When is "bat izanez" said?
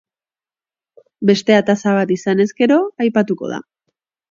1.99-2.49